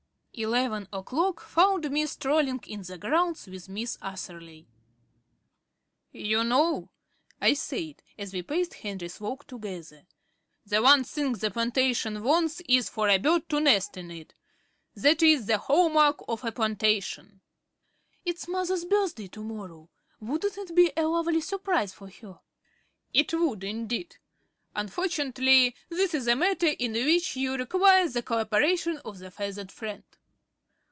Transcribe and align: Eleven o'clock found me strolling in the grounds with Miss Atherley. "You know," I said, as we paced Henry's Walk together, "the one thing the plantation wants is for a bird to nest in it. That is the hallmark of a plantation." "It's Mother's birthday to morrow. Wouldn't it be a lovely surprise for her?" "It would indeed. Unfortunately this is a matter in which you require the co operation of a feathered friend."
Eleven 0.33 0.87
o'clock 0.93 1.41
found 1.41 1.91
me 1.91 2.05
strolling 2.05 2.61
in 2.65 2.81
the 2.83 2.97
grounds 2.97 3.47
with 3.47 3.67
Miss 3.67 3.97
Atherley. 4.01 4.65
"You 6.13 6.45
know," 6.45 6.87
I 7.41 7.53
said, 7.53 8.01
as 8.17 8.33
we 8.33 8.41
paced 8.41 8.75
Henry's 8.75 9.19
Walk 9.19 9.45
together, 9.45 10.07
"the 10.65 10.81
one 10.81 11.03
thing 11.03 11.33
the 11.33 11.51
plantation 11.51 12.23
wants 12.23 12.61
is 12.61 12.87
for 12.87 13.09
a 13.09 13.17
bird 13.17 13.49
to 13.49 13.59
nest 13.59 13.97
in 13.97 14.09
it. 14.09 14.33
That 14.95 15.21
is 15.21 15.47
the 15.47 15.57
hallmark 15.57 16.23
of 16.29 16.45
a 16.45 16.51
plantation." 16.53 17.41
"It's 18.23 18.47
Mother's 18.47 18.85
birthday 18.85 19.27
to 19.27 19.43
morrow. 19.43 19.89
Wouldn't 20.21 20.57
it 20.57 20.73
be 20.73 20.93
a 20.95 21.03
lovely 21.07 21.41
surprise 21.41 21.93
for 21.93 22.07
her?" 22.09 22.39
"It 23.13 23.33
would 23.33 23.65
indeed. 23.65 24.15
Unfortunately 24.75 25.75
this 25.89 26.13
is 26.13 26.25
a 26.27 26.37
matter 26.37 26.67
in 26.79 26.93
which 26.93 27.35
you 27.35 27.57
require 27.57 28.07
the 28.07 28.23
co 28.23 28.39
operation 28.39 28.95
of 29.03 29.21
a 29.21 29.29
feathered 29.29 29.73
friend." 29.73 30.03